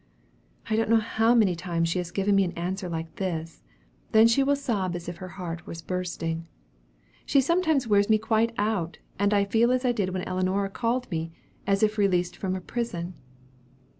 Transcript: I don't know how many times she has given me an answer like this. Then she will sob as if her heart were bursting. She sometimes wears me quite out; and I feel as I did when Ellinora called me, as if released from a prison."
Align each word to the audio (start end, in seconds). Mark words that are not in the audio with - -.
I 0.67 0.75
don't 0.75 0.89
know 0.89 0.95
how 0.97 1.35
many 1.35 1.55
times 1.55 1.87
she 1.87 1.99
has 1.99 2.09
given 2.09 2.33
me 2.33 2.43
an 2.43 2.53
answer 2.53 2.89
like 2.89 3.17
this. 3.17 3.61
Then 4.13 4.25
she 4.27 4.41
will 4.41 4.55
sob 4.55 4.95
as 4.95 5.07
if 5.07 5.17
her 5.17 5.27
heart 5.37 5.67
were 5.67 5.75
bursting. 5.85 6.47
She 7.23 7.39
sometimes 7.39 7.87
wears 7.87 8.09
me 8.09 8.17
quite 8.17 8.51
out; 8.57 8.97
and 9.19 9.31
I 9.31 9.45
feel 9.45 9.71
as 9.71 9.85
I 9.85 9.91
did 9.91 10.09
when 10.09 10.25
Ellinora 10.27 10.71
called 10.73 11.07
me, 11.11 11.33
as 11.67 11.83
if 11.83 11.99
released 11.99 12.35
from 12.35 12.55
a 12.55 12.61
prison." 12.61 13.13